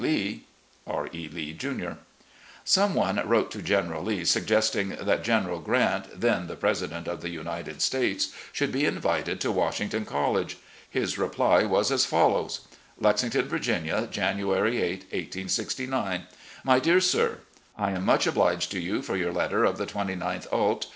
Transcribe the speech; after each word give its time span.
Lee. 0.01 0.45
"R. 0.87 1.07
E. 1.13 1.29
Lee, 1.31 1.53
Jr." 1.53 1.91
Some 2.65 2.95
one 2.95 3.21
wrote 3.23 3.51
to 3.51 3.61
General 3.61 4.01
Lee 4.01 4.25
suggesting 4.25 4.97
that 4.99 5.23
General 5.23 5.59
Grant, 5.59 6.19
then 6.19 6.47
the 6.47 6.55
president 6.55 7.07
of 7.07 7.21
the 7.21 7.29
United 7.29 7.83
States, 7.83 8.29
should 8.51 8.71
be 8.71 8.87
invited 8.87 9.39
to 9.41 9.51
Washington 9.51 10.03
College. 10.05 10.57
His 10.89 11.19
reply 11.19 11.65
was 11.65 11.91
as 11.91 12.03
follows: 12.03 12.61
"Lexington, 12.99 13.45
Virginia, 13.47 14.07
January 14.09 14.81
8, 14.81 15.01
1869." 15.11 16.23
My 16.71 16.79
Dear 16.79 16.99
Sir: 16.99 17.37
I 17.77 17.91
am 17.91 18.03
much 18.03 18.25
obliged 18.25 18.71
to 18.71 18.79
you 18.79 19.03
for 19.03 19.15
your 19.15 19.31
let 19.31 19.51
ter 19.51 19.65
of 19.65 19.77
the 19.77 19.85
29th 19.85 20.47
ult. 20.51 20.87